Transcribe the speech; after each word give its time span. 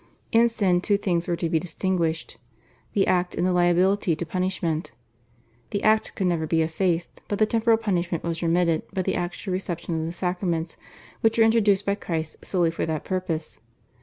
In 0.31 0.49
sin 0.49 0.81
two 0.81 0.97
things 0.97 1.27
were 1.27 1.35
to 1.35 1.47
be 1.47 1.59
distinguished, 1.59 2.37
the 2.93 3.05
act 3.05 3.35
and 3.35 3.45
the 3.45 3.51
liability 3.53 4.15
to 4.15 4.25
punishment. 4.25 4.93
The 5.69 5.83
act 5.83 6.15
could 6.15 6.25
never 6.25 6.47
be 6.47 6.63
effaced, 6.63 7.21
but 7.27 7.37
the 7.37 7.45
temporal 7.45 7.77
punishment 7.77 8.23
was 8.23 8.41
remitted 8.41 8.81
by 8.91 9.03
the 9.03 9.13
actual 9.13 9.53
reception 9.53 9.99
of 9.99 10.07
the 10.07 10.11
sacraments, 10.11 10.75
which 11.19 11.37
were 11.37 11.43
introduced 11.43 11.85
by 11.85 11.93
Christ 11.93 12.43
solely 12.43 12.71
for 12.71 12.87
that 12.87 13.05
purpose. 13.05 13.59